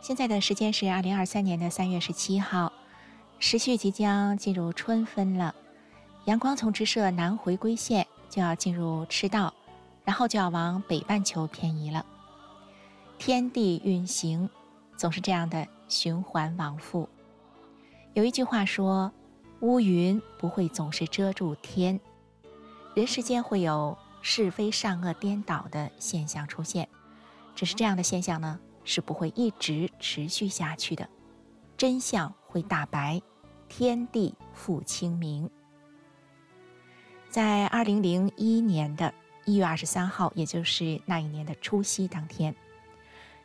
[0.00, 2.72] 现在的时间是二零二三年的三月十七号，
[3.40, 5.54] 时序即将进入春分了。
[6.26, 9.52] 阳光从直射南回归线就要进入赤道，
[10.04, 12.06] 然后就要往北半球偏移了。
[13.18, 14.48] 天地运行
[14.96, 17.08] 总是这样的循环往复。
[18.14, 19.10] 有一句话说
[19.60, 21.98] ：“乌云不会总是遮住天。”
[22.94, 26.88] 人世间会有是非善恶颠倒的现象出现，
[27.54, 31.06] 只是这样的现象呢是不会一直持续下去的。
[31.76, 33.20] 真相会大白，
[33.68, 35.50] 天地复清明。
[37.28, 39.12] 在二零零一年的
[39.44, 42.54] 一月二十三号，也就是那一年的除夕当天，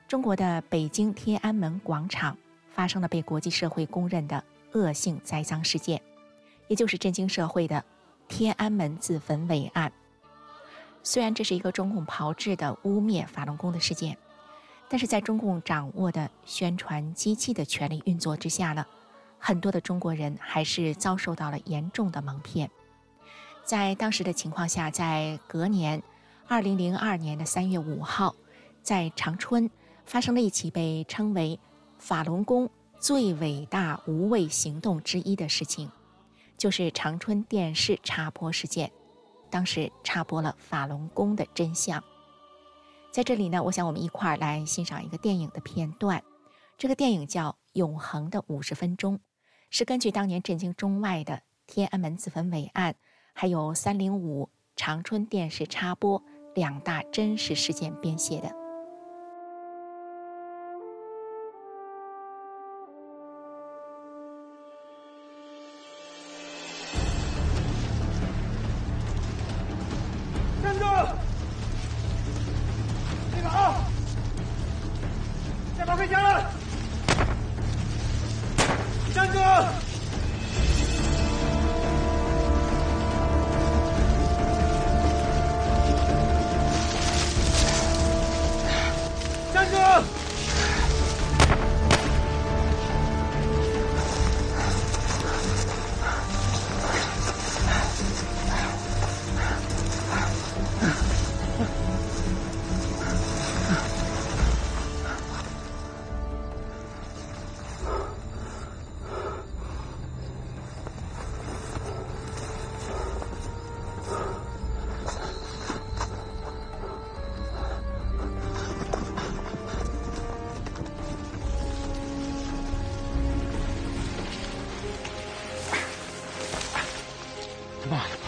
[0.07, 2.37] 中国的北京天安门广场
[2.69, 6.01] 发生了被国际社会公认的恶性栽赃事件，
[6.69, 7.83] 也就是震惊社会的
[8.29, 9.91] 天安门自焚伪案。
[11.03, 14.17] 虽然这是一个中共炮制的污蔑法轮功的事件，
[14.91, 18.85] 但是在中共掌握的宣传机器的权力运作之下呢，
[19.39, 22.69] 很多的中国人还是遭受到了严重的蒙骗。
[23.63, 26.03] 在当时的情况下，在隔年，
[26.45, 28.35] 二零零二年的三月五号，
[28.83, 29.71] 在长春
[30.05, 31.57] 发生了一起被称为
[31.97, 32.69] “法轮功
[32.99, 35.89] 最伟大无畏行动之一”的事情，
[36.57, 38.91] 就是长春电视插播事件。
[39.49, 42.03] 当时插播了法轮功的真相。
[43.11, 46.23] 在这里呢，我想我们一块儿来欣赏一个电影的片段。
[46.77, 49.17] 这个电影叫《永恒的五十分钟》，
[49.69, 52.95] 是根据当年震惊中外的天安门自焚伟案。
[53.33, 56.23] 还有三零五长春电视插播
[56.53, 58.60] 两大真实事件编写的。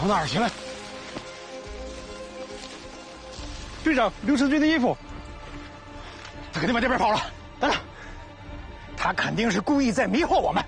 [0.04, 0.50] 妈呀，跑哪儿去了？
[3.82, 4.96] 队长，刘成军的衣服，
[6.52, 7.20] 他肯定往这边跑了。
[7.58, 7.78] 等等，
[8.96, 10.64] 他肯定是故意在迷惑我们。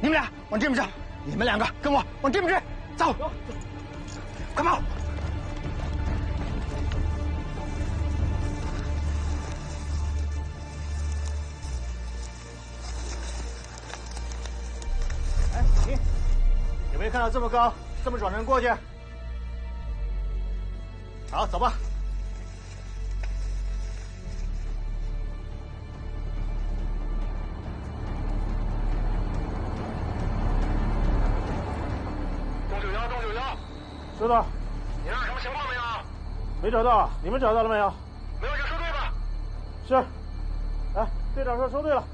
[0.00, 0.88] 你们俩往这边站，
[1.24, 2.62] 你们两个跟我往这边追，
[2.96, 3.14] 走，
[4.54, 4.80] 快跑！
[17.16, 17.72] 看到这么高、
[18.04, 18.68] 这么转身过去？
[21.30, 21.72] 好，走吧。
[32.68, 33.56] 钟九幺，钟九幺，
[34.20, 34.44] 收到，
[35.02, 35.80] 你那儿什么情况没有？
[36.62, 37.90] 没找到，你们找到了没有？
[38.42, 39.14] 没有就收队吧。
[39.88, 39.94] 是。
[40.94, 42.04] 哎，队长说收队了。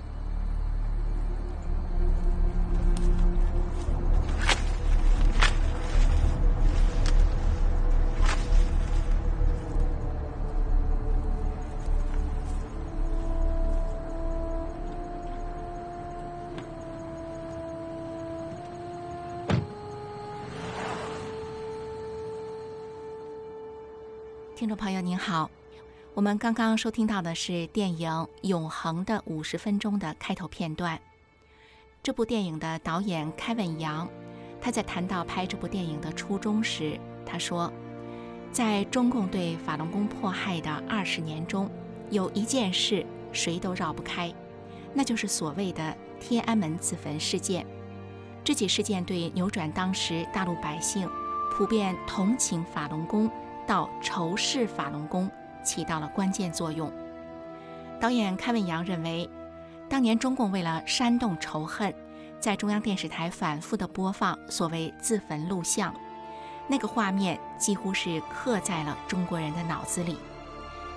[24.72, 25.50] 众朋友您好，
[26.14, 28.10] 我们刚刚收听到的是电影
[28.40, 30.98] 《永恒的五十分钟》的开头片段。
[32.02, 34.08] 这部电影的导演凯文杨，
[34.62, 37.70] 他在谈到拍这部电影的初衷时，他说，
[38.50, 41.70] 在中共对法轮功迫害的二十年中，
[42.08, 44.32] 有一件事谁都绕不开，
[44.94, 47.66] 那就是所谓的天安门自焚事件。
[48.42, 51.06] 这起事件对扭转当时大陆百姓
[51.52, 53.30] 普遍同情法轮功
[53.72, 55.30] 到仇视法轮功
[55.64, 56.92] 起到了关键作用。
[57.98, 59.26] 导演开文阳认为，
[59.88, 61.94] 当年中共为了煽动仇恨，
[62.38, 65.94] 在中央电视台反复的播放所谓自焚录像，
[66.69, 70.19] 那个画面几乎是刻在了中国人的脑子里，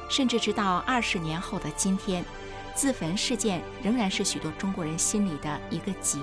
[0.09, 2.25] 甚至直到二十年后的今天，
[2.73, 6.19] 自焚事件仍然是许多中国人心里的一个结。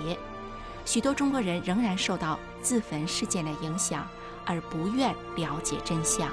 [0.85, 4.07] 许多中国人仍然受到自焚事件的影响，
[4.53, 6.31] 而不愿了解真相。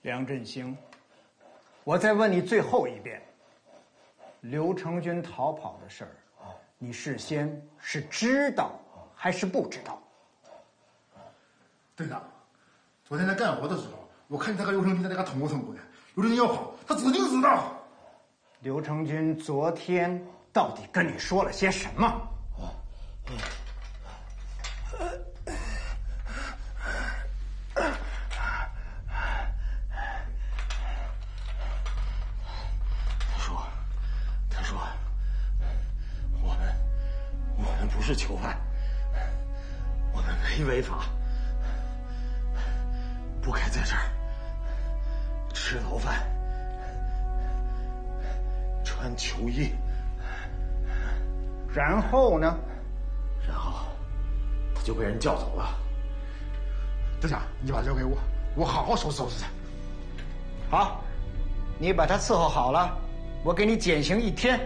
[0.00, 0.74] 梁振兴，
[1.82, 3.22] 我再问你最后一遍：
[4.40, 6.16] 刘成军逃跑的事儿，
[6.78, 8.80] 你事先是知道？
[9.14, 10.02] 还是不知道，
[11.94, 12.22] 队长。
[13.06, 15.80] 昨天在干活的时候，我看见他和刘成军在那嘎捅咕捅咕的。
[16.14, 17.76] 刘成军要跑，他指定知道。
[18.60, 22.10] 刘成军昨天到底跟你说了些什么？
[23.26, 23.34] 他
[55.24, 55.74] 叫走了。
[57.18, 58.18] 队长，你把他交给我，
[58.54, 60.76] 我好好收拾收拾他。
[60.76, 61.02] 好，
[61.78, 62.94] 你把他伺候好了，
[63.42, 64.60] 我给你减刑一天。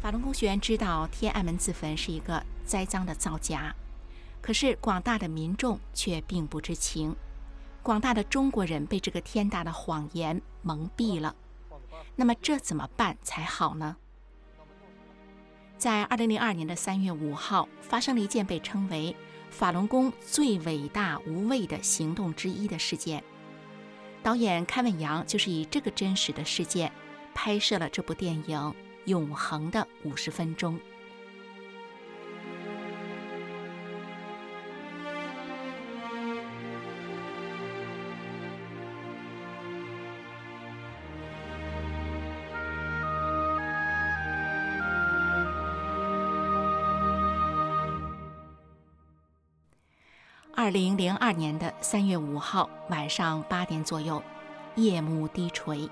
[0.00, 3.74] 法轮功学员知道天安门自焚是一个栽赃的造假，
[4.42, 7.14] 可是广大的民众却并不知情。
[7.82, 11.34] 广大的中国人被这个天大的谎言蒙蔽了。
[12.16, 13.96] 那么这怎么办才好呢？
[15.78, 19.14] 在二零零二年的三月五号，发生了一件被称为
[19.50, 23.22] 法轮功最伟大无畏的行动之一的事件。
[24.22, 26.90] 导演开文阳就是以这个真实的事件
[27.32, 28.74] 拍摄了这部电影。
[29.06, 30.80] 永恒的五十分钟。
[50.66, 54.20] 二零零二年的三月五号晚上八点左右，
[54.74, 55.88] 夜幕低垂，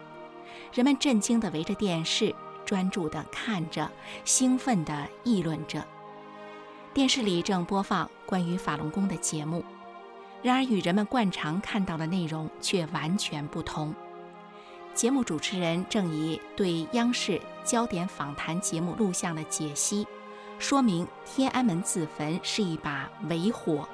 [0.73, 2.35] 人们震惊地围着电视。
[2.65, 3.89] 专注地看着，
[4.25, 5.87] 兴奋地议论着。
[6.93, 9.65] 电视里正播放关于法轮功的节目，
[10.43, 13.95] 然而与人们惯常看到的内容却完全不同。
[14.93, 20.05] 节目主持人正以对央视焦点访谈节目录像的解析，
[20.59, 23.89] 说明天安门自焚是一把伪火，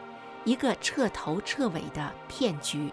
[0.44, 2.92] 一个彻头彻尾的骗局，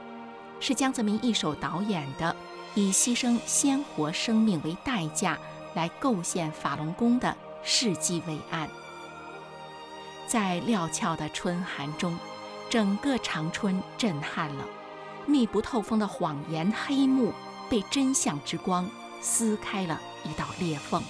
[0.60, 2.36] 是江泽民一手导演的，
[2.75, 5.38] 以牺牲鲜活生命为代价。
[5.74, 8.68] 来构陷法轮功的世纪伟案，
[10.25, 12.18] 在料峭的春寒中，
[12.68, 14.66] 整个长春震撼了。
[15.27, 17.32] 密不透风的谎言黑幕
[17.70, 18.89] 被真相之光
[19.22, 21.04] 撕开了一道裂缝。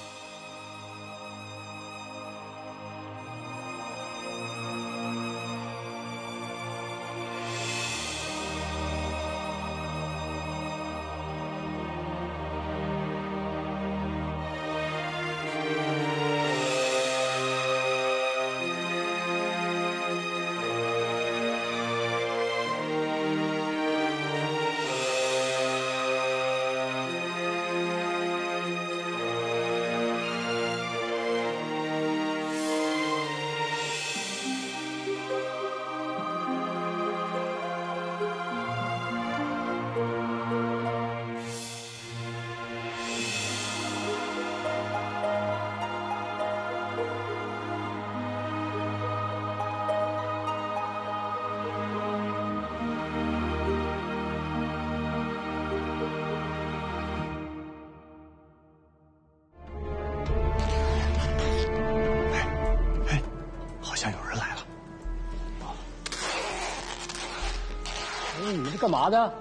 [68.77, 69.33] 是干嘛的？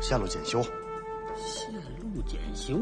[0.00, 0.62] 线路检修。
[1.36, 1.70] 线
[2.00, 2.78] 路检修。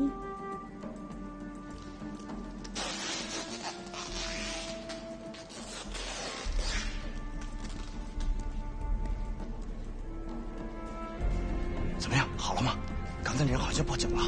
[11.99, 12.25] 怎么样？
[12.37, 12.77] 好了吗？
[13.25, 14.23] 刚才那人好像报警了。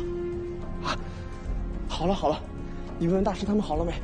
[0.85, 0.99] 啊，
[1.89, 2.41] 好了好了，
[2.99, 3.95] 你问问大师他们好了没？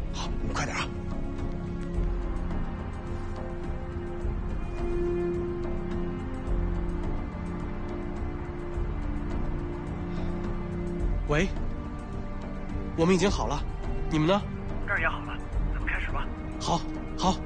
[12.98, 13.62] 我们已经好了，
[14.10, 14.40] 你们呢？
[14.86, 15.36] 这儿也好了，
[15.74, 16.26] 咱们开始吧。
[16.58, 16.80] 好，
[17.18, 17.36] 好。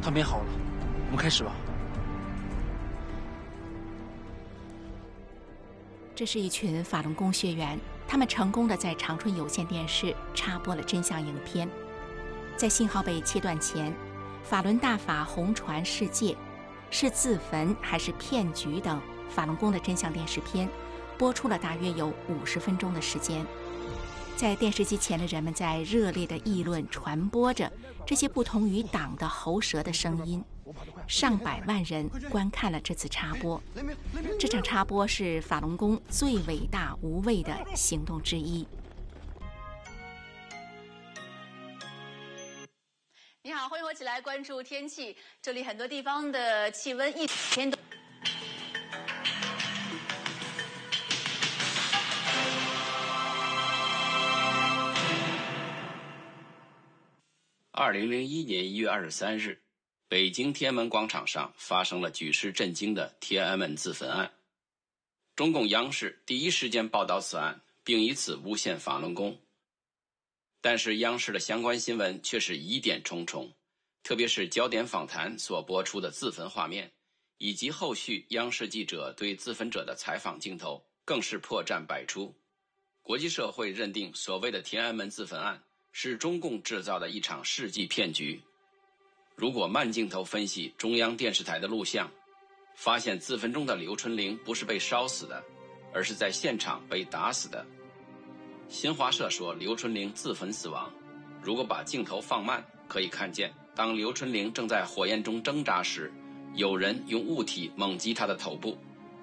[0.00, 0.44] 他们也好了，
[1.06, 1.52] 我们开始吧。
[6.14, 11.68] 这是一群法轮功学员，他们成功的在长春有线电视插播了真相影片。
[12.56, 13.92] 在信号被切断前，
[14.42, 16.34] 法轮大法红传世界。
[16.90, 20.68] 是自焚还是骗局等法轮功的真相电视片，
[21.16, 23.44] 播出了大约有五十分钟的时间。
[24.36, 27.70] 在电视机前的人们在热烈的议论、传播着
[28.06, 30.44] 这些不同于党的喉舌的声音。
[31.06, 33.60] 上百万人观看了这次插播。
[34.38, 38.66] 这场插播是法轮功最伟大无畏的行动之一。
[43.42, 45.16] 你好，欢迎我起来关注天气。
[45.40, 47.78] 这里很多地方的气温一天都。
[57.80, 59.62] 二零零一年一月二十三日，
[60.08, 64.32] 北京天安门广场上发生了举世震惊的天安门自焚案。
[65.36, 69.38] 中共央视第一时间报道此案，并以此诬陷法轮功。
[70.60, 73.48] 但是央视的相关新闻却是疑点重重，
[74.02, 76.90] 特别是焦点访谈所播出的自焚画面，
[77.36, 82.34] 以及后续央视记者对自焚者的采访镜头，更是破绽百出。
[83.02, 85.62] 国际社会认定所谓的天安门自焚案
[86.00, 88.40] 是中共制造的一场世纪骗局。
[89.34, 92.08] 如果慢镜头分析中央电视台的录像，
[92.76, 95.42] 发现自焚中的刘春玲不是被烧死的，
[95.92, 97.66] 而是在现场被打死的。
[98.68, 100.88] 新华社说刘春玲自焚死亡。
[101.42, 106.12] 如果把镜头放慢，可以看见，当刘春玲正在火焰中挣扎时，
[106.54, 108.78] 有人用物体猛击她的头部，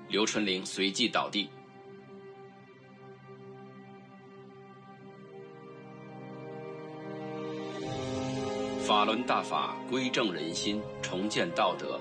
[0.09, 1.47] 刘春玲随即倒地。
[8.85, 11.99] 法轮大法归正人心，重建道德，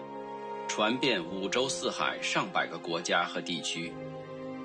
[0.68, 3.90] 传遍五洲四海上百个国家和地区，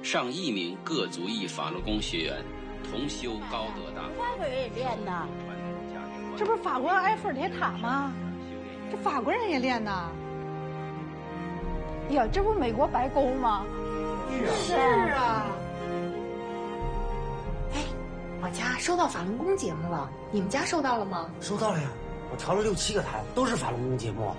[0.04, 2.44] 上亿名各族裔法轮功学员。
[2.92, 5.26] 同修高德大法国人也练呢，
[6.36, 8.12] 这不是法国埃菲尔铁塔吗？
[8.92, 10.12] 这法国人也练呢。
[12.10, 13.64] 呀，这不美国白宫吗？
[14.66, 15.46] 是啊。
[17.74, 17.82] 哎，
[18.42, 21.30] 我家收到法轮功节目了，你们家收到了吗？
[21.40, 21.88] 收到了呀，
[22.32, 24.36] 我调了六七个台，都是法轮功节目。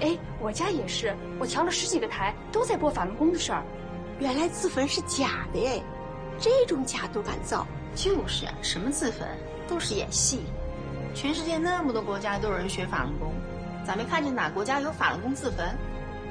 [0.00, 3.62] 哎，我家也是，我调了十几个台，都在播法轮功的事儿。
[4.18, 5.82] 原来自焚是假的哎，
[6.38, 7.66] 这种假都敢造。
[7.94, 9.24] 就是啊，什么自焚
[9.68, 10.40] 都是演戏。
[11.14, 13.32] 全世界那么多国家都有人学法轮功，
[13.86, 15.76] 咋没看见哪国家有法轮功自焚？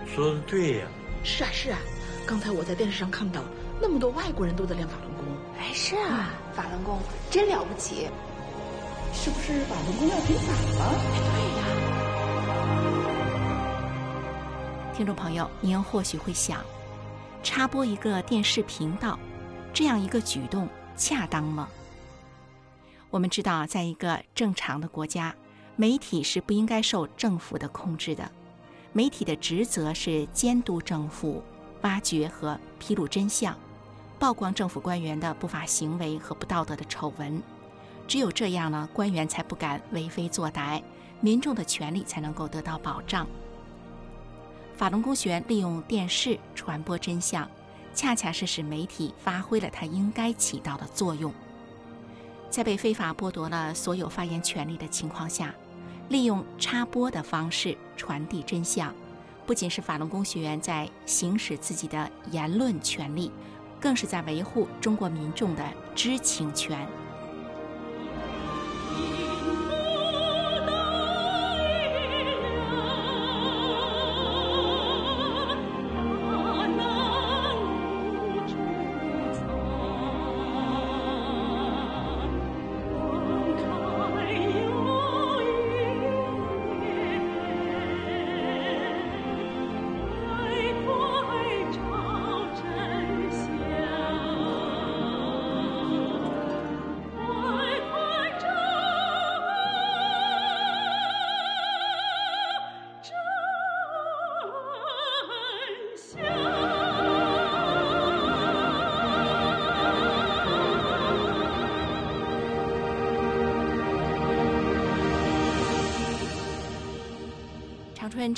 [0.06, 0.88] 说的对呀。
[1.24, 1.80] 是啊是啊，
[2.26, 3.42] 刚才我在电视上看到，
[3.82, 5.24] 那么多外国人都在练法轮功。
[5.58, 7.00] 哎，是啊，法轮功
[7.32, 8.10] 真了不起。
[9.14, 10.82] 是不是把人工要平反了？
[11.16, 11.28] 对
[11.58, 11.62] 呀。
[14.94, 16.60] 听众朋友，您或许会想，
[17.42, 19.18] 插播一个电视频道，
[19.74, 20.68] 这样一个举动。
[20.96, 21.68] 恰当吗？
[23.10, 25.34] 我们知道，在一个正常的国家，
[25.76, 28.30] 媒体是不应该受政府的控制的。
[28.92, 31.44] 媒体的职责是监督政府、
[31.82, 33.58] 挖掘和披露真相、
[34.20, 37.42] 曝光政府官员的不法行为和不道德的丑闻。
[38.08, 40.82] 只有这样呢，官员才不敢为非作歹，
[41.22, 43.28] 民众的权利才能够得到保障。
[44.76, 47.50] 法轮功学员利用电视传播真相。
[47.96, 51.32] 恰恰是使媒体发挥了它应该起到的作用。
[52.50, 55.54] 在被非法剥夺了所有发言权利的情况下，
[56.10, 58.92] 利用插播的方式传递真相，
[59.46, 63.32] 不仅是法轮功学员在行使自己的言论权利，
[63.80, 66.88] 更是在维护中国民众的知情权。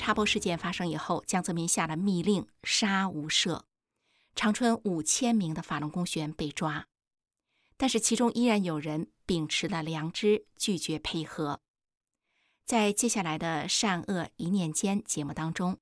[0.06, 3.64] 插播事件发生以后，江泽民下了密令，杀无赦，
[4.36, 6.86] 长春五千名的法轮功学员被抓，
[7.76, 11.60] 但是其中依然有人秉持了良知，拒绝配合。
[12.68, 15.80] 在接下来的善恶一念间节目当中，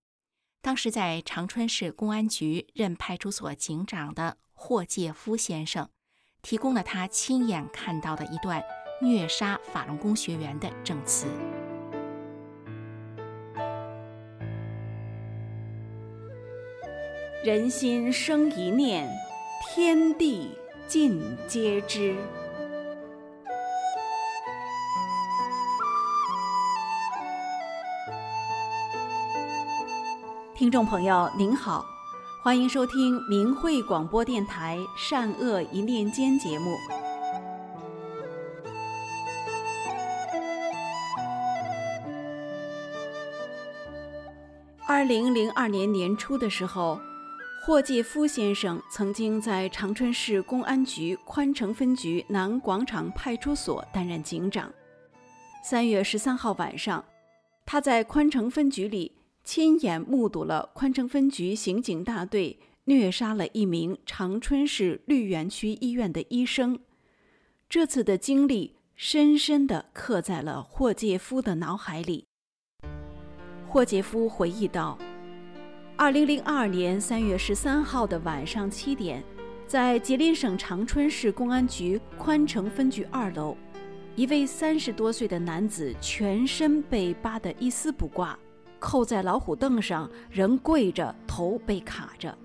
[0.62, 5.90] 当时在长春市公安局任派出所警长的霍介夫先生，
[6.42, 8.64] 提供了他亲眼看到的一段
[9.02, 11.28] 虐杀法轮功学员的证词。
[17.44, 19.06] 人心生一念，
[19.62, 20.58] 天地
[20.88, 22.16] 尽皆知。
[30.56, 31.84] 听众朋友您好，
[32.42, 36.78] 欢迎收听明慧广播电台《善恶一念间》节目。
[44.88, 46.98] 二零零二年年初的时候。
[47.66, 54.70] 霍介夫先生曾经在长春市公安局宽城分局南广场派出所担任警长。
[55.64, 57.06] 三月十三号晚上，
[57.66, 59.14] 他在宽城分局里
[59.46, 66.78] 亲眼目睹了宽城分局刑警大队虐杀了一名长春市绿园区医院的医生。
[67.70, 72.26] 这次的经历深深地刻在了霍介夫的脑海里。
[73.70, 75.00] 霍介夫回忆道。
[75.96, 79.24] 二零零二年三月十三号的晚上七点，
[79.68, 83.56] 在吉林省长春市公安局宽城分局二楼，
[84.16, 88.38] 一位三十多岁的男子全身被扒得一丝不挂，
[88.80, 92.36] 扣在老虎凳上，人跪着，头被卡着。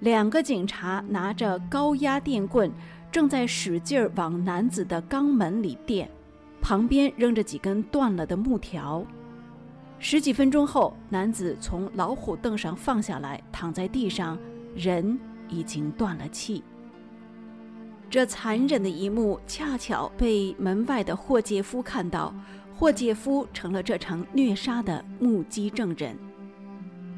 [0.00, 2.70] 两个警察拿着高压电棍，
[3.10, 6.10] 正在使劲儿往男子的肛门里电，
[6.60, 9.04] 旁边扔着几根断了的木条。
[10.04, 14.36] 十几分钟后，男子从老虎凳上放下来，躺在地上，
[14.74, 15.16] 人
[15.48, 16.60] 已经断了气。
[18.10, 22.34] 这残忍的一幕恰巧被门外的霍介夫看到，
[22.74, 26.18] 霍介夫成了这场虐杀的目击证人。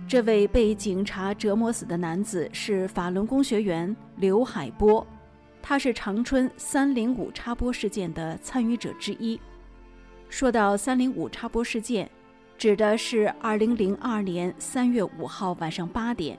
[0.07, 5.05] 这位被警察折磨死的男子是法轮功学员刘海波，
[5.62, 9.40] 他是长春三零五插播事件的参与者之一。
[10.29, 12.09] 说到三零五插播事件。
[12.56, 16.38] 指的是二零零二年三月五号晚上八点，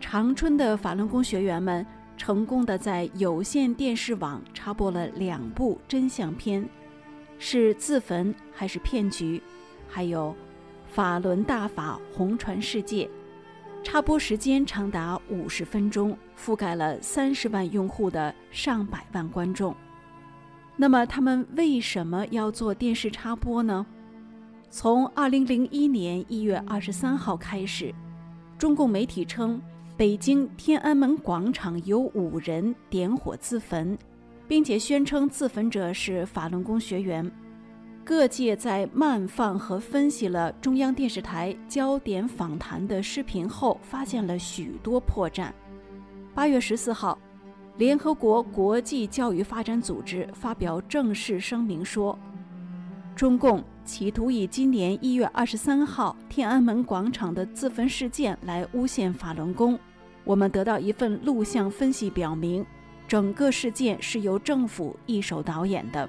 [0.00, 1.86] 长春的法轮功学员们
[2.16, 6.66] 成功的在有线电视网插播了两部真相片，
[7.38, 9.40] 是自焚还是骗局？
[9.88, 10.34] 还有
[10.88, 13.08] 法轮大法红传世界，
[13.84, 19.76] 插播时间长达五十分钟，覆盖了三十万用户的上百万观众。
[20.76, 23.86] 那么他们为什么要做电视插播呢？
[24.74, 27.94] 从二零零一年一月二十三号开始，
[28.56, 29.60] 中共媒体称
[29.98, 33.96] 北京天安门广场有五人点火自焚，
[34.48, 37.30] 并且宣称自焚者是法轮功学员。
[38.02, 45.50] 各界在慢放和分析了中央电视台焦点访谈的视频后，发现了许多破绽。
[46.34, 47.18] 八月十四号，
[47.76, 52.18] 联合国国际教育发展组织发表正式声明说，
[53.14, 53.62] 中共。
[53.84, 59.78] 企图以今年一月二十三号天安门广场的自焚事件来诬陷法轮功。
[60.24, 62.64] 我们得到一份录像分析，表明
[63.06, 66.08] 整个事件是由政府一手导演的。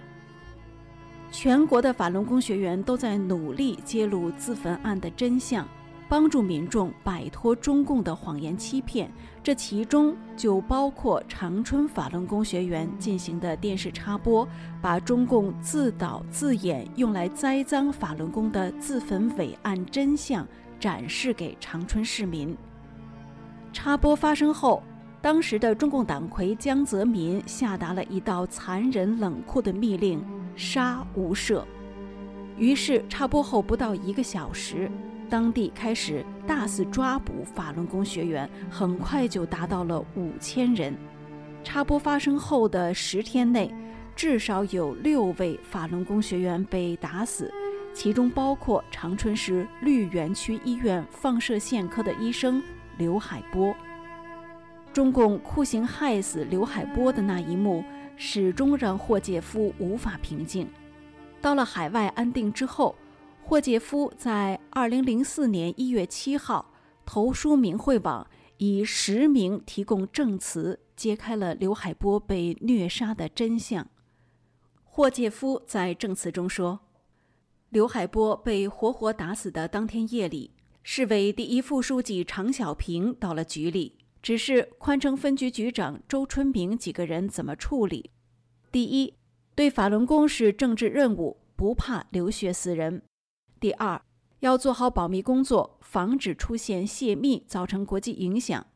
[1.31, 5.67] 全国的法轮功学员都在努力揭露自焚案的真相。
[6.09, 9.11] 帮助民众摆脱中共的谎言欺骗，
[9.43, 14.47] 这其中就包括长春法轮功学员进行的电视插播，
[14.81, 20.47] 把中共自导自演用来栽赃法轮功的自焚伪案真相
[20.79, 22.55] 展示给长春市民。
[23.73, 24.81] 插播发生后，
[25.21, 30.23] 当时的中共党魁江泽民下达了一道残忍冷酷的密令：
[30.55, 31.61] 杀无赦。
[32.57, 34.89] 于是插播后不到一个小时。
[35.33, 40.95] 当地开始大肆抓捕法轮功学员，很快就达到了五千人。
[41.63, 43.73] 插播发生后的十天内，
[44.15, 47.51] 至少有六位法轮功学员被打死，
[47.95, 52.61] 其中包括长春市绿园区医院放射线科的医生
[52.99, 53.75] 刘海波。
[54.93, 57.83] 中共酷刑害死刘海波的那一幕，
[58.15, 60.69] 始终让霍介夫无法平静。
[61.41, 62.95] 到了海外安定之后。
[63.45, 66.73] 霍介夫在二零零四年一月七号
[67.05, 68.25] 投书明慧网，
[68.57, 73.85] 以实名提供证词，揭开了刘海波被虐杀的真相。
[74.85, 76.79] 霍介夫在证词中说
[77.69, 80.51] ：“刘海波被活活打死的当天夜里，
[80.81, 88.09] 市委第一副书记常小平到了局里，指示宽城分局局长周春明几个人怎么处理。
[88.71, 89.13] 第一，
[89.53, 93.03] 对法轮功是政治任务，不怕流血死人。
[93.63, 94.01] 第二，
[94.41, 98.67] 要做好保密工作，防止出现泄密造成国际影响。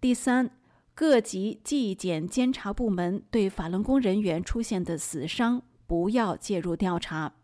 [0.00, 0.50] 第三，
[0.92, 7.36] 各级纪检监察部门对法轮功人员出现的死伤不要介入调查。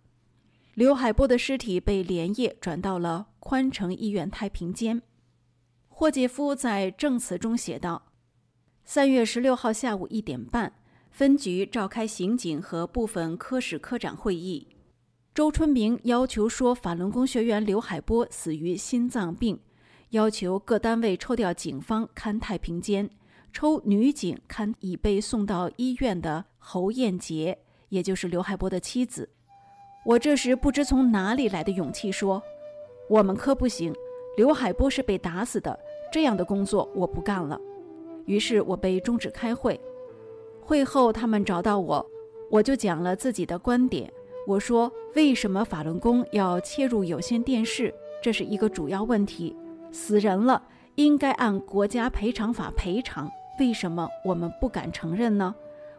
[0.74, 5.00] 刘海波的尸体被连夜转到了宽城医院太平间。
[5.86, 8.10] 霍杰夫在证词中写道
[8.84, 10.72] ：“三月十六号下午一点半。”
[11.12, 14.66] 分局召开刑警和部分科室科长会议，
[15.32, 19.56] 周春明要求说法轮功学员刘海波死于心脏病，
[20.10, 23.08] 要求各单位抽调警方看太平间，
[23.52, 27.56] 抽女警看已被送到医院的侯艳杰，
[27.90, 29.28] 也就是刘海波的妻子。
[30.04, 32.42] 我这时不知从哪里来的勇气说
[33.08, 33.94] ：“我们科不行，
[34.36, 35.78] 刘海波是被打死的，
[36.12, 37.58] 这样的工作我不干了。”
[38.26, 39.80] 于是我被终止开会。
[40.60, 42.04] 会后，他们找到我，
[42.50, 44.12] 我就讲了自己的观点。
[44.46, 47.94] 我说：“为什么法轮功要切入有线电视？
[48.22, 49.54] 这是一个主要问题。
[49.92, 50.62] 死人了，
[50.94, 53.30] 应该按国家赔偿法赔偿。
[53.58, 55.54] 为什么我们不敢承认呢？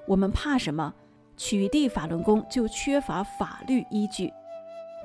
[0.08, 0.94] 我们怕什么？
[1.38, 4.32] 取缔法轮功就缺乏法律依据。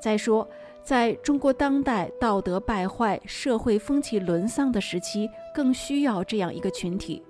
[0.01, 0.47] 再说，
[0.83, 7.23] 在中国当代道德败坏、社会风气沦丧的时期，更需要这样一个群体。”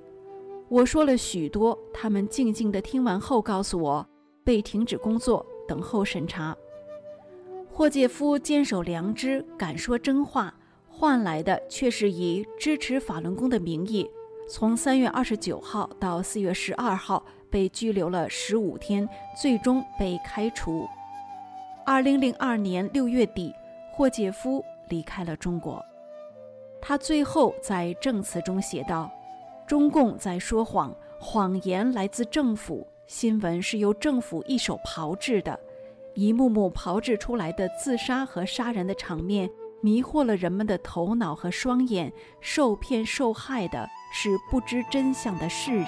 [0.70, 4.06] 我说了许多，他们静静地听完后告诉我，
[4.44, 6.56] 被停止工作，等候审查。
[7.72, 10.54] 霍介夫坚守良知，敢说真话，
[10.90, 14.10] 换来的却是以支持法轮功的名义，
[14.50, 19.08] 从三月二十九号到四月十二号被拘留了十五天，
[19.40, 20.88] 最终被开除。
[21.86, 23.54] 二零零二年六月底，
[23.94, 25.84] 霍介夫离开了中国。
[26.82, 29.12] 他最后在证词中写道。
[29.68, 35.58] 中共在说谎，谎言来自政府，新闻是由政府一手炮制的，
[36.14, 39.50] 一幕幕炮制出来的自杀和杀人的场面，
[39.82, 45.88] 迷惑了人们的头脑和双眼，受骗受害的是不知真相的世人。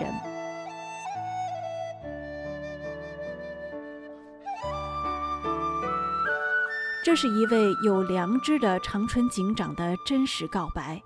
[7.04, 11.02] 这是一位有良知的长春警长的真实告白。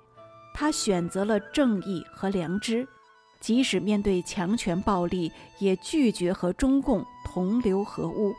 [0.53, 2.87] 他选择了正义和良知，
[3.43, 5.29] 即使面对强权暴力，
[5.59, 8.33] 也拒绝和中共同流合污。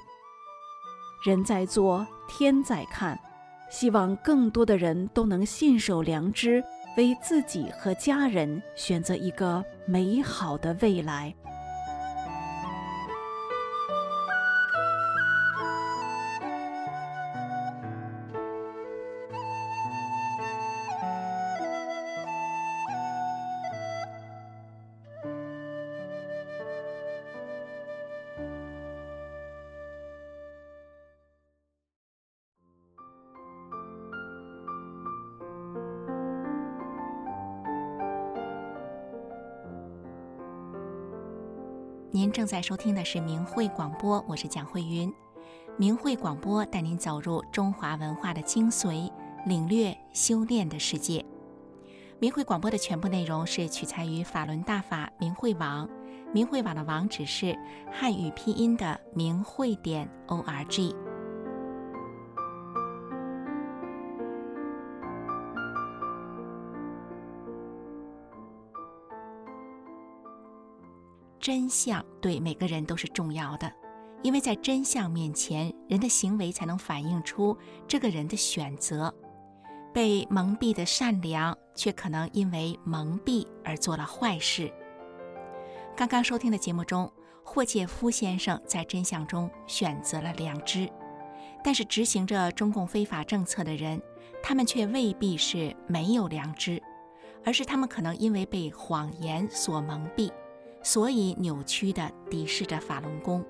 [1.26, 3.20] 人在做，天在看，
[3.70, 6.64] 希望更多的人都能信守良知，
[6.96, 11.34] 为自己和家人选择一个美好的未来。
[42.34, 45.10] 正在收听的是明慧广播，我是蒋慧云。
[45.76, 49.08] 明慧广播带您走入中华文化的精髓，
[49.46, 51.24] 领略修炼的世界。
[52.18, 55.88] 明慧广播的全部内容是取材于法轮大法明慧网，
[56.32, 57.56] 明慧网的网址是
[57.92, 60.92] 汉语拼音的明慧点 o r g。
[71.44, 73.70] 真相对每个人都是重要的，
[74.22, 77.54] 因为在真相面前，人的行为才能反映出
[77.86, 79.14] 这个人的选择。
[79.92, 84.72] 被蒙蔽的善良，却可能因为蒙蔽而做了坏事。
[85.94, 87.12] 刚刚收听的节目中，
[87.44, 90.88] 霍介夫先生在真相中选择了良知，
[91.62, 94.00] 但是执行着中共非法政策的人，
[94.42, 96.82] 他们却未必是没有良知，
[97.44, 100.32] 而是他们可能因为被谎言所蒙蔽。
[100.84, 103.44] 所以扭曲地敌视着法轮功，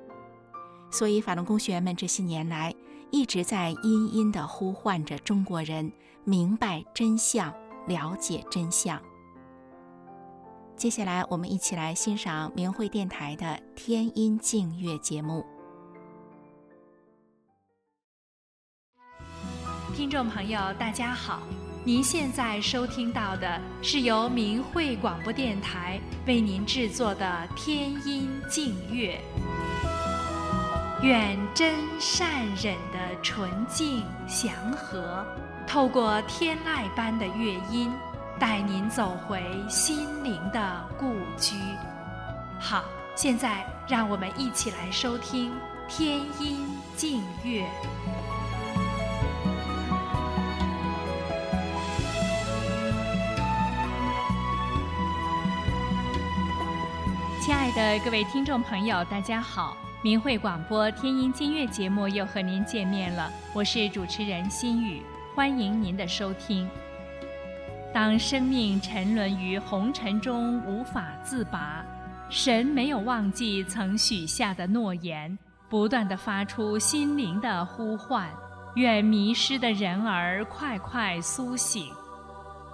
[0.91, 2.73] 所以法轮功学员们这些年来
[3.11, 5.93] 一直在殷殷地呼唤着中国人
[6.23, 7.53] 明白真相、
[7.89, 9.03] 了解真相。
[10.77, 15.45] 接下来，我们一起来欣赏明慧电台的天音净月节目。
[19.95, 21.43] 听众朋友，大家好。
[21.87, 29.21] 您现在收听到的是由明慧广播电台为您制作的天音净月，
[31.03, 35.27] 愿真善忍的纯净祥和，
[35.67, 37.93] 透过天籁般的乐音，
[38.39, 41.55] 带您走回心灵的故居。
[42.59, 42.83] 好，
[43.15, 45.53] 现在让我们一起来收听
[45.87, 46.67] 《天音
[46.97, 47.63] 静月》。
[57.45, 59.77] 亲爱的各位听众朋友，大家好！
[60.01, 65.03] 明慧广播天音金乐节目又和您见面了，我是主持人心雨，
[65.35, 66.67] 欢迎您的收听。
[67.93, 71.85] 当生命沉沦于红尘中无法自拔，
[72.31, 78.27] 神没有忘记曾许下的诺言，不断的发出心灵的呼唤，
[78.77, 81.93] 愿迷失的人儿快快苏醒。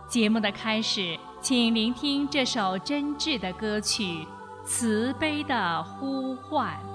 [0.07, 4.25] 节目的开始，请聆听这首真挚的歌曲。
[4.73, 6.90] 慈悲的呼唤。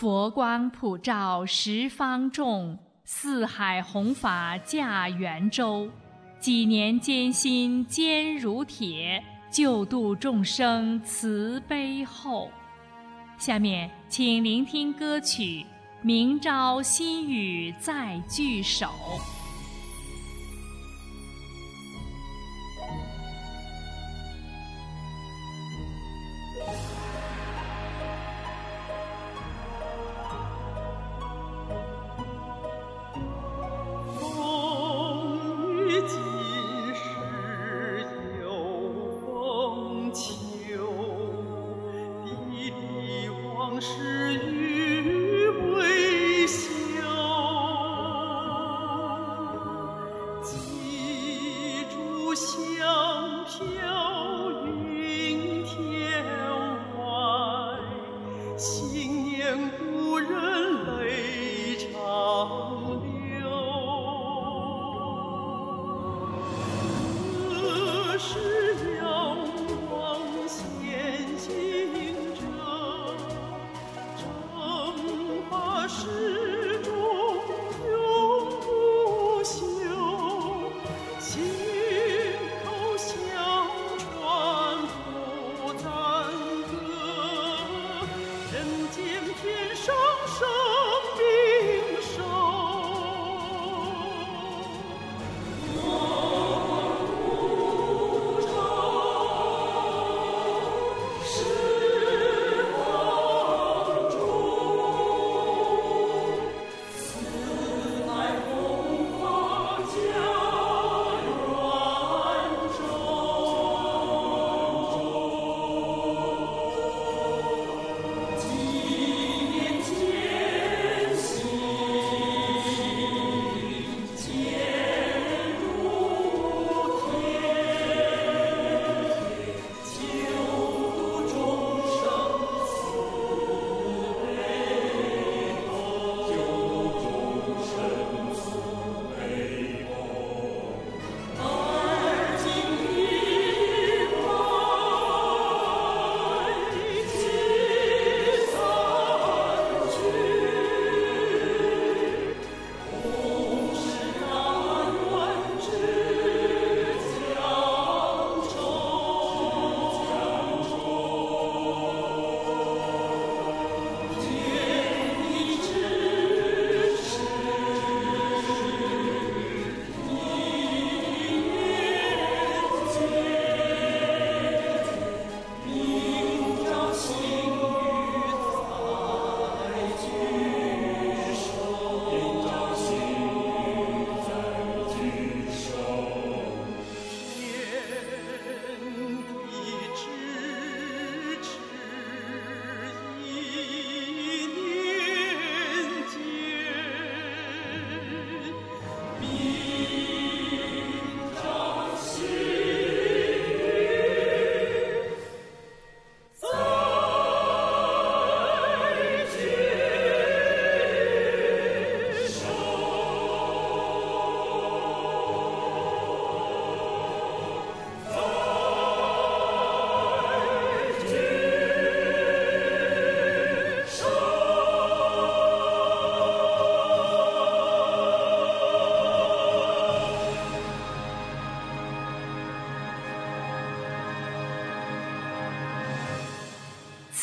[0.00, 5.90] 佛光普照十方众，四海弘法驾圆舟。
[6.38, 12.48] 几年艰辛坚如铁，救度众生慈悲厚。
[13.38, 15.42] 下面请聆听歌曲
[16.00, 18.86] 《明朝新雨再聚首》。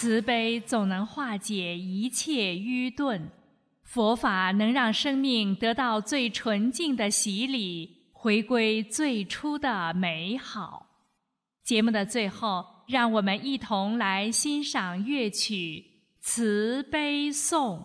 [0.05, 3.27] 慈悲总能化解一切愚钝，
[3.81, 10.85] 佛法能让生命得到最纯净的洗礼，回归最初的美好。
[11.63, 15.83] 节目的最后，让我们一同来欣赏乐曲
[16.21, 17.79] 《慈悲颂》。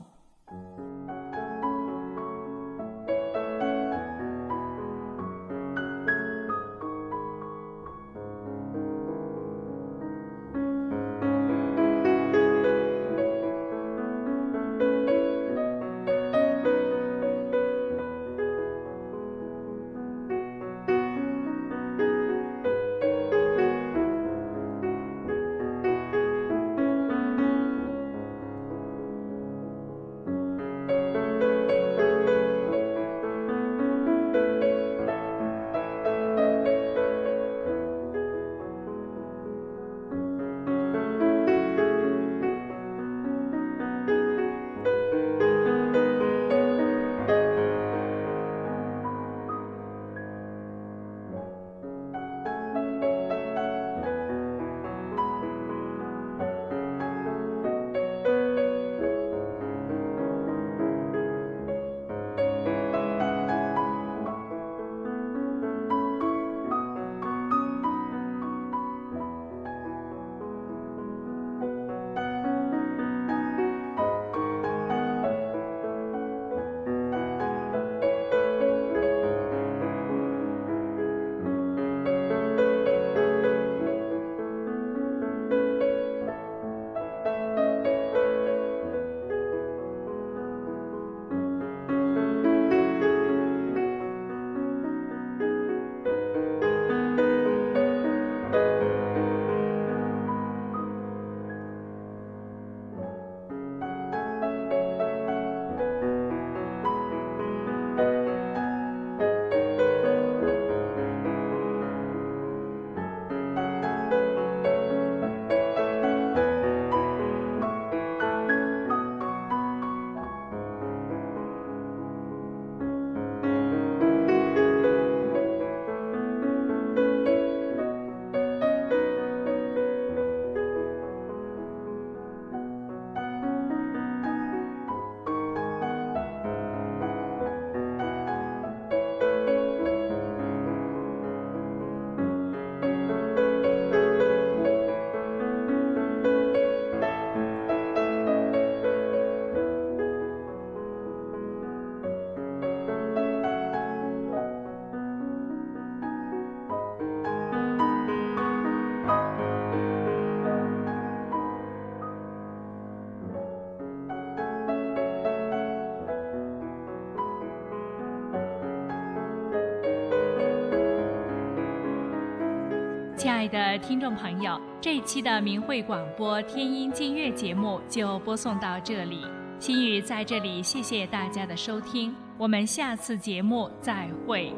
[173.50, 179.26] 的听众朋友，这一期的明慧广播天音净月节目就播送到这里。
[179.58, 184.52] 心雨在这里，谢谢大家的收听，我们下次节目再会。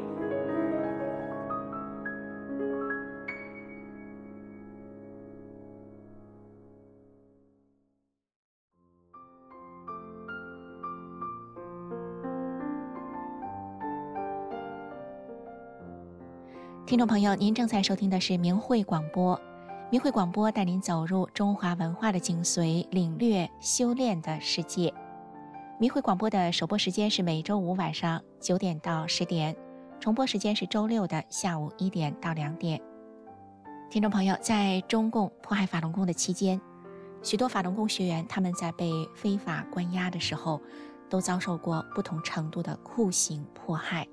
[16.93, 19.41] 听众朋友，您正在收听的是明慧广播。
[19.89, 24.93] 明慧广播带您走入中华文化的精髓，领略修炼的世界。
[25.79, 29.55] 明慧广播的首播时间是每周五晚上九点到十点，
[29.99, 32.79] 重播时间是周六的下午一点到两点。
[33.89, 36.61] 听众朋友，在中共迫害法轮功的期间，
[37.23, 40.61] 许多法轮功学员他们在被非法关押的时候，
[41.09, 44.07] 都遭受过不同程度的酷刑迫害。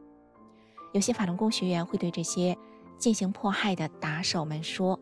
[0.95, 2.57] 有些法轮功学员会对这些。
[3.01, 4.97] 进行迫害的打手们说：“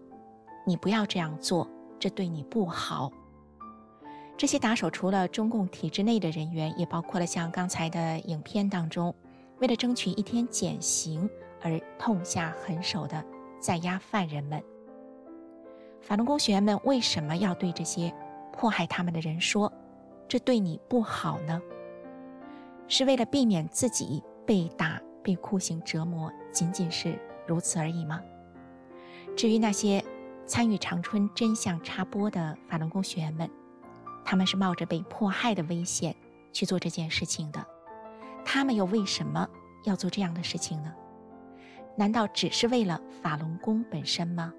[0.65, 1.69] 你不要这样做，
[1.99, 3.13] 这对你不好。”
[4.39, 9.13] 这些打手除了中共体制内的人员，也包括了像刚才的影片当中，
[9.59, 11.29] 为了争取一天减刑
[11.61, 13.23] 而痛下狠手的
[13.61, 14.63] 在押犯人们。
[16.01, 18.15] 法轮功学员们为什么要对这些
[18.53, 19.71] 迫害他们的人说
[20.29, 21.61] ：“这对你不好呢？”
[22.87, 27.19] 是为了避免自己被打、被酷刑折磨，仅仅是。
[27.49, 28.23] 如此而已吗？
[29.37, 30.05] 至于那些
[30.47, 33.51] 参与长春真相插播的法轮功学员们，
[34.25, 36.15] 他们是冒着被迫害的危险
[36.53, 37.65] 去做这件事情的。
[38.45, 39.49] 他们又为什么
[39.85, 40.95] 要做这样的事情呢？
[41.97, 44.53] 难道只是为了法轮功本身吗？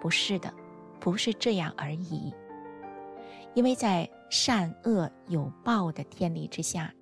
[0.00, 0.52] 不是的，
[0.98, 2.34] 不是这样而已。
[3.54, 6.92] 因为在善恶有报的天理之下，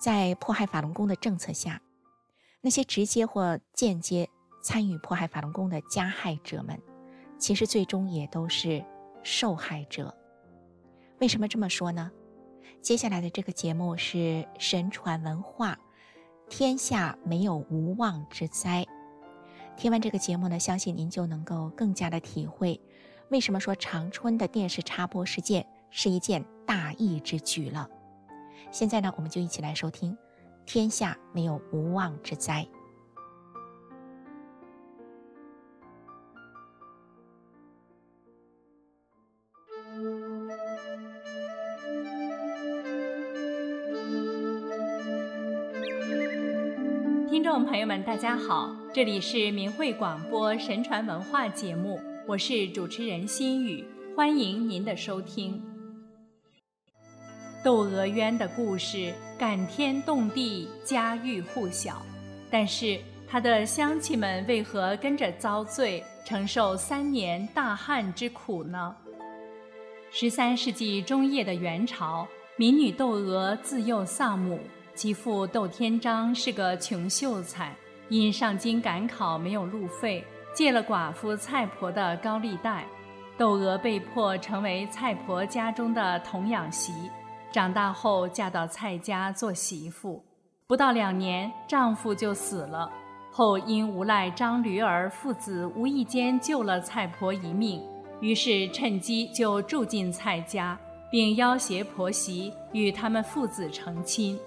[0.00, 1.80] 在迫害法轮功的政策下。
[2.62, 4.28] 那些直接或间接
[4.62, 6.80] 参与迫害法轮功的加害者们，
[7.36, 8.82] 其实最终也都是
[9.22, 10.16] 受害者。
[11.20, 12.10] 为什么这么说呢？
[12.80, 15.78] 接下来的这个节目是神传文化，
[16.48, 18.86] 天下没有无妄之灾。
[19.76, 22.80] 听完这个节目呢，相信您就能够更加的体会，
[23.28, 27.88] 为什么说长春的电视插播事件是一件大义之举了。
[28.70, 30.16] 现在呢，我们就一起来收听。
[30.64, 32.66] 天下没有无妄之灾。
[47.28, 53.84] 听众朋友们，大家好，这里是明慧广播神传文化节目，我是主持人心雨，
[54.16, 55.62] 欢迎您的收听。
[57.64, 62.00] 窦娥冤的故事感天动地、家喻户晓，
[62.48, 68.94] 但是他的乡亲们为何跟着遭罪，承受三年大旱之苦呢？
[70.12, 72.24] 十三世纪中叶的元朝，
[72.54, 74.60] 民女窦娥自幼丧母，
[74.94, 77.74] 其父窦天章是个穷秀才，
[78.10, 80.24] 因上京赶考没有路费，
[80.54, 82.86] 借了寡妇蔡婆的高利贷，
[83.36, 86.92] 窦娥被迫成为蔡婆家中的童养媳。
[87.52, 90.24] 长大后嫁到蔡家做媳妇，
[90.66, 92.90] 不到两年，丈夫就死了。
[93.30, 97.82] 后因无赖张驴儿父子无意间救了蔡婆一命，
[98.20, 100.78] 于是趁机就住进蔡家，
[101.10, 104.38] 并要挟婆媳与他们父子成亲。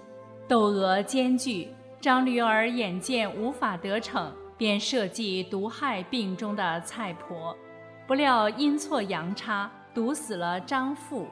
[0.48, 1.70] 窦娥艰巨，
[2.02, 7.56] 张驴儿眼见无法得逞，便设计毒害病中的蔡婆，
[8.08, 11.28] 不料阴错阳差，毒死了张父。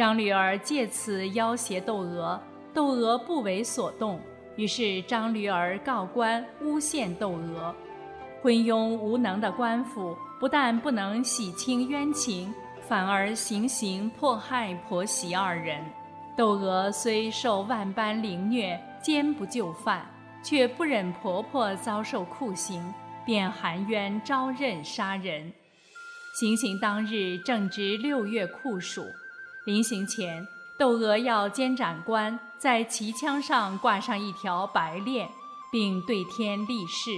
[0.00, 2.40] 张驴儿借此要挟窦娥，
[2.72, 4.18] 窦娥不为所动。
[4.56, 7.74] 于是张驴儿告官诬陷窦娥，
[8.40, 12.50] 昏庸无能的官府不但不能洗清冤情，
[12.88, 15.84] 反而行刑迫害婆媳二人。
[16.34, 20.06] 窦娥虽受万般凌虐，坚不就范，
[20.42, 22.82] 却不忍婆婆遭受酷刑，
[23.26, 25.52] 便含冤招认杀人。
[26.40, 29.02] 行刑当日正值六月酷暑。
[29.70, 30.44] 临行前，
[30.76, 35.28] 窦娥要监斩官在旗枪上挂上一条白链，
[35.70, 37.12] 并对天立誓：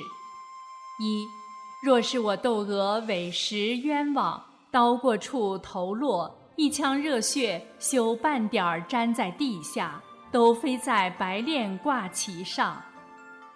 [0.98, 1.26] 一，
[1.82, 9.98] 若是我窦娥委实冤枉，刀过处头落，一腔热血休半点儿沾在地下，
[10.30, 12.76] 都飞在白链挂旗上；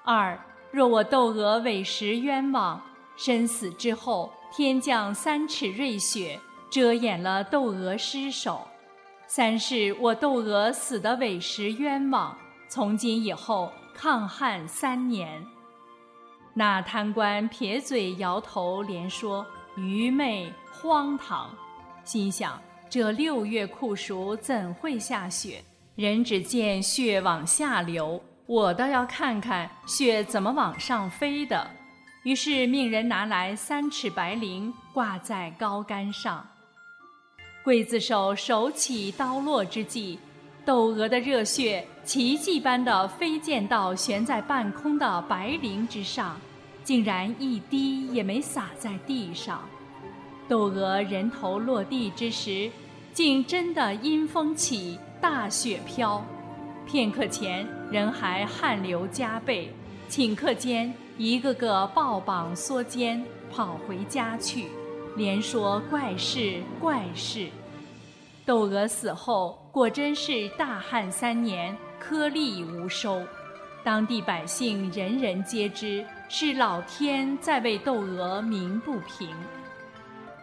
[0.06, 0.40] 二，
[0.70, 2.80] 若我窦娥委实冤枉，
[3.14, 6.40] 身死之后，天降三尺瑞雪，
[6.70, 8.66] 遮掩了窦娥尸首。
[9.28, 12.36] 三是我窦娥死的委实冤枉，
[12.68, 15.44] 从今以后抗旱三年。
[16.54, 19.44] 那贪官撇嘴摇头，连说
[19.76, 21.54] 愚昧荒唐，
[22.04, 22.58] 心想
[22.88, 25.62] 这六月酷暑怎会下雪？
[25.96, 31.68] 人只见雪往下流，我倒要看看雪怎么往上飞的。
[32.22, 36.46] 于是命人拿来三尺白绫，挂在高杆上。
[37.66, 40.16] 刽子手手起刀落之际，
[40.64, 46.40] 窦娥的热血奇迹般的飞溅到悬在半空的白绫之上。
[46.84, 49.68] 竟然一滴也没洒在地上，
[50.48, 52.70] 窦娥人头落地之时，
[53.12, 56.24] 竟真的阴风起，大雪飘。
[56.86, 59.68] 片刻前人还汗流浃背，
[60.08, 64.66] 顷刻间一个个抱膀缩肩，跑回家去，
[65.16, 67.48] 连说怪事怪事。
[68.44, 73.22] 窦娥死后，果真是大旱三年，颗粒无收，
[73.82, 76.04] 当地百姓人人皆知。
[76.28, 79.28] 是老天在为窦娥鸣不平。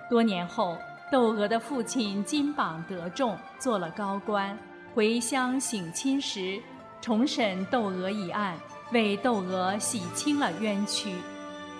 [0.10, 0.78] 多年后，
[1.12, 4.58] 窦娥的父亲金榜得中，做了高官，
[4.94, 6.58] 回乡省亲时，
[7.02, 8.58] 重审窦娥一案，
[8.94, 11.12] 为窦娥洗清了冤屈。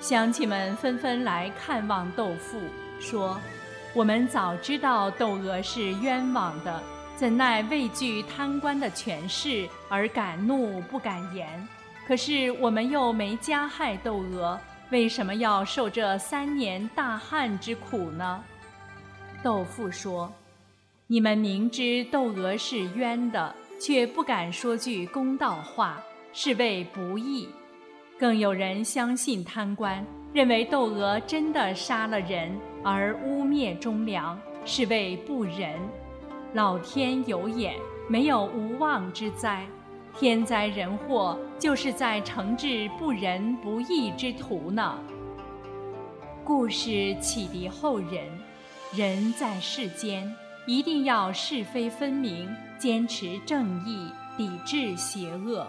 [0.02, 2.60] 乡亲们纷纷来看望窦父，
[3.04, 3.38] 说
[3.94, 6.82] ：“我们早知道窦娥是冤枉的，
[7.18, 11.68] 怎奈畏惧贪官的权势而敢怒不敢言。”
[12.08, 18.44] 可是我们又没加害窦娥，为什么要受这三年大旱之苦呢？
[19.44, 20.32] 窦父说
[21.08, 26.02] ：“你们明知窦娥是冤的，却不敢说句公道话，
[26.34, 27.50] 是为不义。
[28.20, 35.80] 更有人相信贪官，认为窦娥真的杀了人，而污蔑忠良，是为不仁。
[36.54, 37.76] 老天有眼，
[38.08, 39.66] 没有无妄之灾。”
[40.16, 45.00] 天灾人祸，就是在惩治不仁不义之徒呢。
[46.44, 48.28] 故事启迪后人：
[48.94, 50.32] 人在世间，
[50.68, 54.08] 一定要是非分明，坚持正义，
[54.38, 55.66] 抵制邪恶。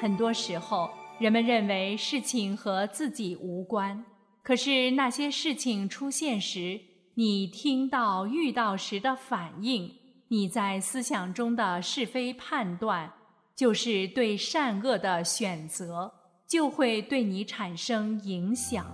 [0.00, 4.02] 很多时候，人们认为事情和自己无关，
[4.50, 6.80] 可是那些事情出现时，
[7.14, 9.88] 你听到、遇到时的反应，
[10.26, 13.08] 你在思想中的是非判断。
[13.54, 16.12] 就是对善恶的选择，
[16.48, 18.86] 就会对你产生影响。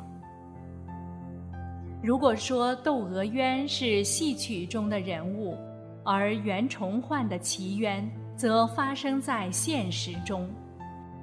[2.03, 5.57] 如果说窦娥冤是戏曲中的人物，
[6.05, 10.47] 而袁崇焕的奇冤则发生在现实中。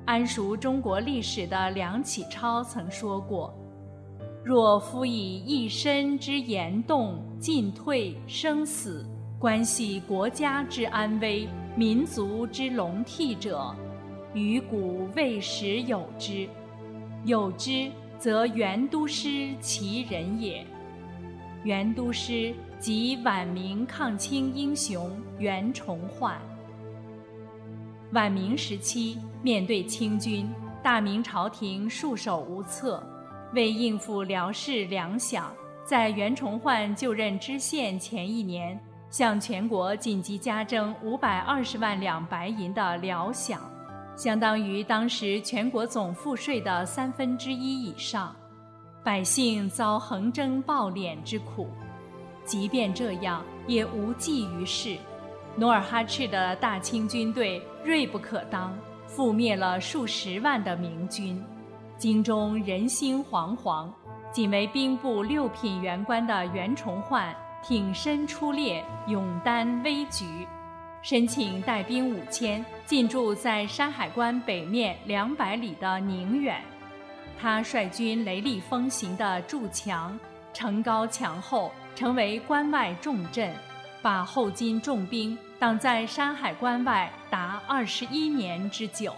[0.07, 3.53] 谙熟中国历史的梁启超曾说过
[4.43, 9.05] ：“若夫以一身之言动、进退、生死，
[9.39, 13.75] 关系国家之安危。”民族之龙替者，
[14.35, 16.47] 于古未始有之。
[17.25, 17.89] 有之，
[18.19, 20.63] 则袁都师其人也。
[21.63, 26.39] 袁都师即晚明抗清英雄袁崇焕。
[28.11, 30.47] 晚明时期，面对清军，
[30.83, 33.03] 大明朝廷束手无策。
[33.53, 35.43] 为应付辽事粮饷，
[35.85, 38.79] 在袁崇焕就任知县前一年。
[39.09, 43.59] 向全国紧急加征五百二十万两白银的辽饷，
[44.15, 48.35] 相当于当时全国总赋税的三分之一以上，
[49.03, 51.69] 百姓遭横征暴敛之苦。
[52.43, 54.97] 即便这样，也无济于事。
[55.55, 58.75] 努尔哈赤的大清军队锐不可当，
[59.07, 61.39] 覆灭了数十万的明军，
[62.03, 63.89] 京中人心惶惶。
[64.29, 67.33] 仅为兵部六品员官的袁崇焕。
[67.63, 70.45] 挺身出列，勇担危局，
[71.01, 76.61] 申请带兵五千进驻在山海关北面两百里的宁远。
[77.39, 80.19] 他率军雷厉风行地筑墙，
[80.53, 83.55] 城高墙厚，成为关外重镇，
[84.01, 89.13] 把后金重兵挡在山海关外达二十一年之久。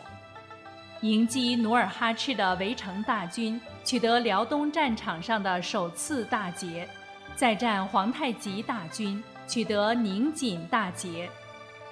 [1.05, 6.89] 迎击努尔哈赤的围城大军，取得辽东战场上的首次大捷。
[7.35, 11.29] 再战皇太极大军，取得宁锦大捷，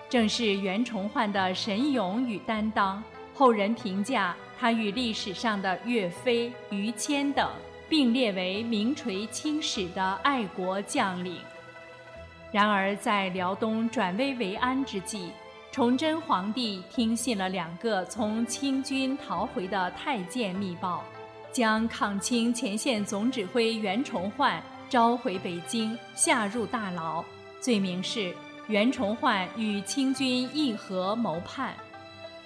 [0.10, 3.04] 正是袁崇焕的神勇与担当。
[3.36, 7.48] 后人评价他与历史上的岳飞、于谦等
[7.88, 11.38] 并列为名垂青史的爱国将领。
[12.52, 15.32] 然而，在辽东转危为安之际，
[15.74, 21.04] 崇祯皇帝听信了两个从清军逃回的太监密报，
[21.52, 24.62] 将抗清前线总指挥袁崇焕。
[24.88, 27.26] 召回北京，下入大牢，
[27.60, 28.32] 罪名是
[28.68, 31.74] 袁崇焕与清军议和谋叛。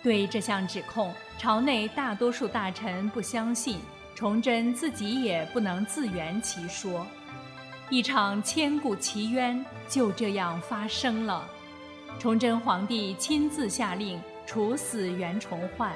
[0.01, 3.82] 对这项指控，朝内大多数大臣不相信，
[4.15, 7.05] 崇祯自己也不能自圆其说。
[7.89, 11.45] 一场千古奇冤就这样发生了。
[12.20, 15.93] 崇祯皇帝亲自下令处死袁崇焕，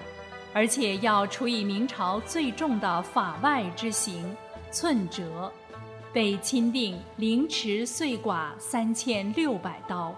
[0.53, 4.35] 而且要处以明朝最重的法外之刑——
[4.71, 5.51] 寸折，
[6.13, 10.13] 被钦定凌迟碎剐三千六百刀。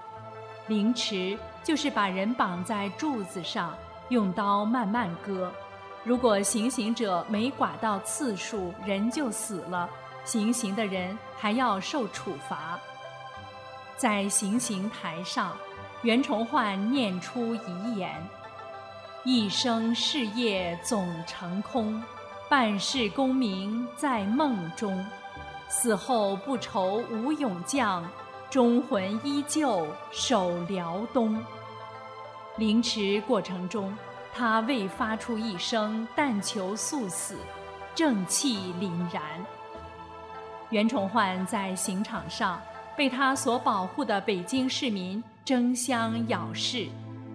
[0.68, 3.74] 凌迟就是把人绑在柱子上，
[4.10, 5.51] 用刀慢慢割。
[6.04, 9.89] 如果行刑者没剐到次数，人就死了，
[10.26, 12.78] 行刑的人还要受处罚。
[13.95, 15.56] 在行刑台上。
[16.04, 18.12] 袁崇焕念出遗言
[19.24, 22.04] ：“一生事业总成空，
[22.49, 25.06] 半世功名在梦中。
[25.70, 28.06] 死后不愁无勇将，
[28.49, 31.41] 忠魂依旧守辽东。”
[32.58, 33.97] 凌迟过程中，
[34.34, 37.38] 他未发出一声但求速死，
[37.95, 39.24] 正气凛然。
[40.70, 42.62] 袁崇焕在刑场上
[42.97, 45.24] 被他所保护的北京市民。
[45.45, 46.87] 争相咬噬，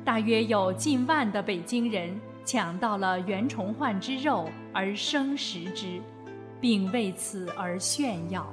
[0.03, 6.01] 大约有近万的北京人抢到了袁崇焕之肉而生食之，
[6.59, 8.51] 并为此而炫耀。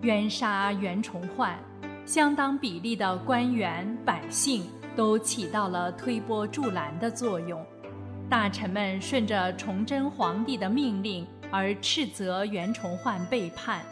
[0.00, 1.58] 冤杀袁崇焕，
[2.06, 4.66] 相当比例的官员百姓
[4.96, 7.62] 都起到了推波助澜的作用。
[8.30, 13.82] 大臣们顺着崇祯皇帝的命令而斥责袁崇焕背叛，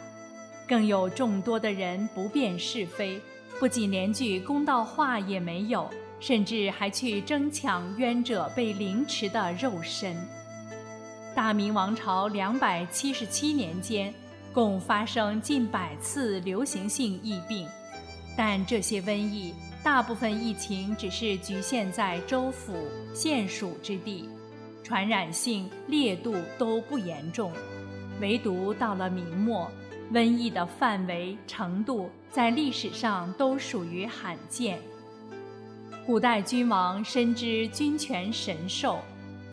[0.67, 3.21] 更有众多的人不辨是非。
[3.59, 5.89] 不仅连句公道话也没有，
[6.19, 10.15] 甚至还去争抢冤者被凌迟的肉身。
[11.35, 14.13] 大明王朝两百七十七年间，
[14.51, 17.67] 共发生近百次流行性疫病，
[18.37, 22.73] 但这些瘟疫大部分疫情只是局限在州府、
[23.13, 24.29] 县属之地，
[24.83, 27.51] 传染性、烈度都不严重，
[28.19, 29.71] 唯独到了明末。
[30.11, 34.81] 瘟疫的范围程度在历史上都属于罕见。
[36.03, 38.97] 古代君王深知君权神授，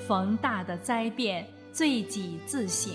[0.08, 2.94] 逢大的灾变，罪己自省，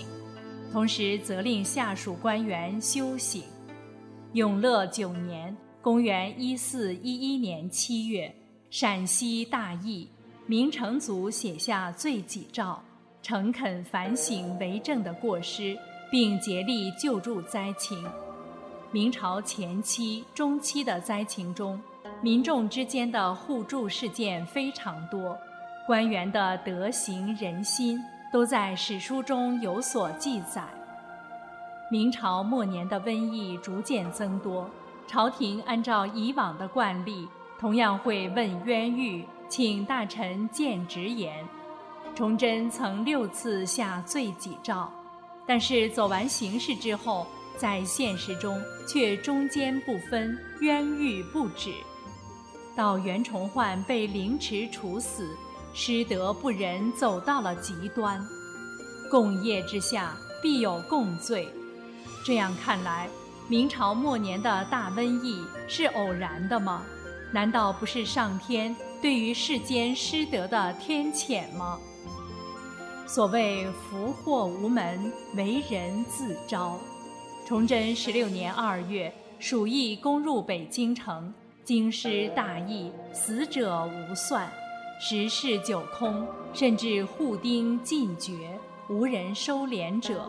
[0.72, 3.44] 同时责令下属官员修行。
[4.32, 8.34] 永乐九年（公元1411年七月），
[8.68, 10.08] 陕西大疫，
[10.46, 12.82] 明成祖写下罪己诏，
[13.22, 15.78] 诚恳反省为政的过失。
[16.08, 18.00] 并竭力救助灾情。
[18.92, 21.80] 明朝前期、中期的灾情中，
[22.22, 25.36] 民众之间的互助事件非常多，
[25.86, 28.00] 官员的德行仁心
[28.32, 30.62] 都在史书中有所记载。
[31.90, 34.70] 明朝末年的瘟疫逐渐增多，
[35.06, 37.28] 朝廷按照以往的惯例，
[37.58, 41.44] 同样会问冤狱，请大臣见直言。
[42.14, 44.90] 崇祯曾六次下罪己诏。
[45.48, 47.24] 但是走完形式之后，
[47.56, 51.72] 在现实中却中间不分，冤狱不止。
[52.76, 55.36] 到袁崇焕被凌迟处死，
[55.72, 58.22] 失德不仁走到了极端。
[59.10, 61.48] 共业之下必有共罪，
[62.24, 63.08] 这样看来，
[63.48, 66.82] 明朝末年的大瘟疫是偶然的吗？
[67.32, 71.78] 难道不是上天对于世间失德的天谴吗？
[73.06, 76.78] 所谓福祸无门，为人自招。
[77.46, 81.32] 崇祯十六年二月，鼠疫攻入北京城，
[81.62, 84.50] 京师大疫，死者无算，
[84.98, 90.28] 十室九空，甚至户丁尽绝，无人收敛者。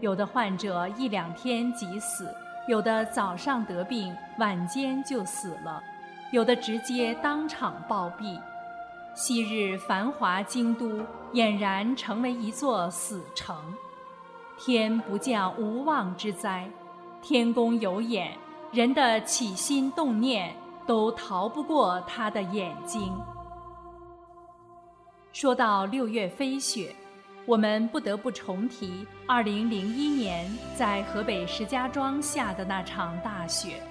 [0.00, 2.34] 有的患者一两天即死，
[2.66, 5.82] 有的早上得病，晚间就死了，
[6.32, 8.40] 有的直接当场暴毙。
[9.14, 13.54] 昔日繁华京都，俨然成为一座死城。
[14.62, 16.68] 天不降无妄之灾，
[17.22, 18.36] 天公有眼，
[18.70, 20.54] 人的起心动念
[20.86, 23.10] 都逃不过他的眼睛。
[25.32, 26.94] 说到六月飞雪，
[27.46, 33.82] 我们不得不重提2001年在河北石家庄下的那场大雪。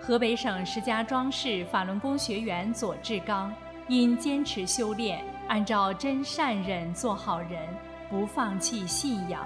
[0.00, 3.52] 河北省石家庄市法轮功学员左志刚。
[3.88, 7.60] 因坚持修炼，按照真善忍做好人，
[8.08, 9.44] 不放弃信仰。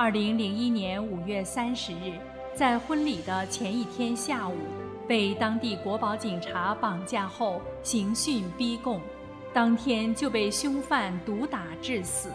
[0.00, 2.18] 二零零一年五月三十日，
[2.54, 4.56] 在婚礼的前一天下午，
[5.06, 8.98] 被当地国宝警察绑架后刑讯逼供，
[9.52, 12.30] 当天就被凶犯毒打致死，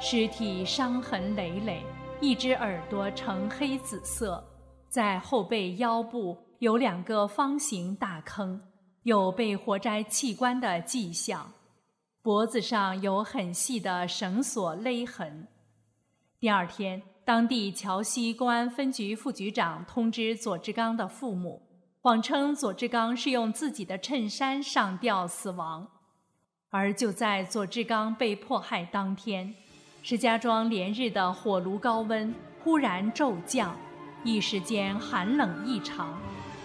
[0.00, 1.84] 尸体伤痕累累，
[2.20, 4.42] 一只耳朵呈黑紫色，
[4.88, 8.60] 在后背腰部有两个方形大坑。
[9.04, 11.48] 有被活摘器官的迹象。
[12.22, 15.46] 脖子上有很细的绳索勒痕。
[16.40, 21.60] 第二天，当地桥西公安分局副局长通知左志刚的父母，
[22.00, 25.84] 谎称左志刚是用自己的衬衫上吊死亡。
[26.70, 29.52] 而就在左志刚被迫害当天，
[30.00, 32.32] 石家庄连日的火炉高温
[32.62, 33.76] 忽然骤降，
[34.22, 36.16] 一时间寒冷异常。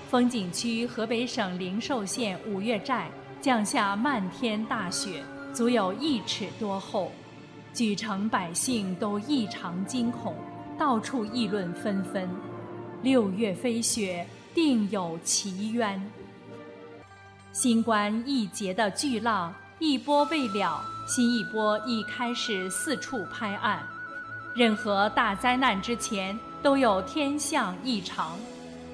[0.07, 3.09] 风景区河北省灵寿县五岳寨
[3.41, 7.11] 降下漫天大雪，足有一尺多厚。
[7.73, 10.35] 举城百姓都异常惊恐，
[10.77, 12.29] 到处议论纷纷。
[13.01, 15.99] 六月飞雪，定有奇冤。
[17.51, 23.81] 新冠一劫的巨浪一波未了，新一波已开始四处拍岸。
[24.55, 28.37] 任何大灾难之前都有天象异常，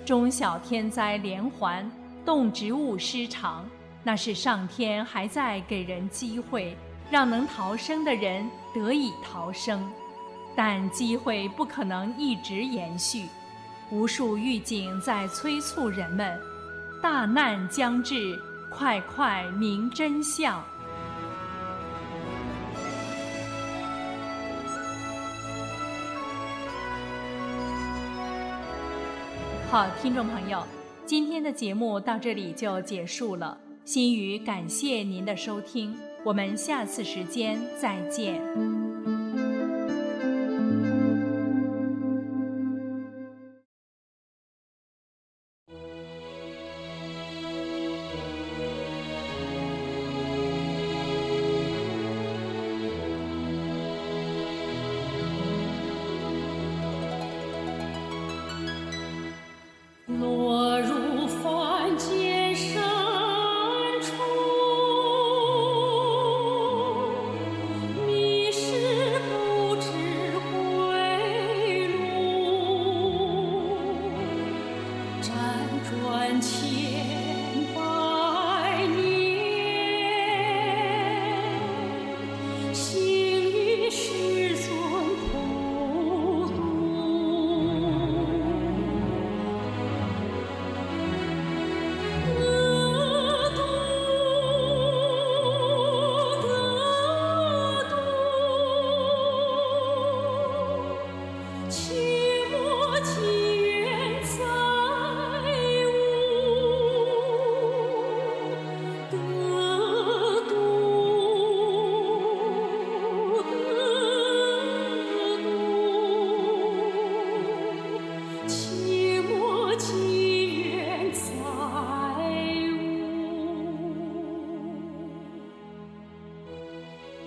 [0.06, 1.90] 中小天灾连环，
[2.26, 3.66] 动植物失常，
[4.04, 6.78] 那是上天还在给人机会。
[7.10, 9.92] 让能逃生的人得以逃生，
[10.56, 13.28] 但机会不可能一直延续。
[13.92, 16.40] 无数预警在催促人们：
[17.02, 18.40] 大难将至，
[18.70, 20.64] 快快明真相！
[29.72, 30.64] 好，听众朋友，
[31.06, 33.58] 今天的节目到这里就结束了。
[33.86, 35.98] 心语感谢您的收听。
[36.24, 38.89] 我们下次时间再见。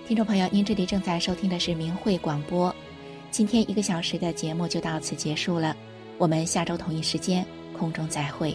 [0.05, 2.75] 听众朋友，您这里正在收听的是明慧广播。
[3.31, 5.73] 今天一个小时的节目就到此结束了，
[6.17, 8.53] 我们下周同一时间空中再会。